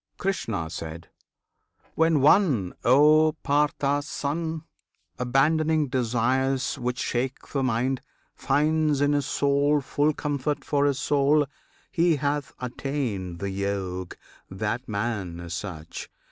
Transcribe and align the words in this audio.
Krishna. 0.17 0.67
When 1.93 2.21
one, 2.21 2.73
O 2.83 3.33
Pritha's 3.43 4.07
Son! 4.07 4.63
Abandoning 5.19 5.89
desires 5.89 6.79
which 6.79 6.97
shake 6.97 7.47
the 7.49 7.61
mind 7.61 8.01
Finds 8.33 8.99
in 8.99 9.13
his 9.13 9.27
soul 9.27 9.79
full 9.79 10.11
comfort 10.15 10.65
for 10.65 10.85
his 10.87 10.97
soul, 10.97 11.45
He 11.91 12.15
hath 12.15 12.51
attained 12.59 13.37
the 13.37 13.51
Yog 13.51 14.17
that 14.49 14.89
man 14.89 15.39
is 15.39 15.53
such! 15.53 16.09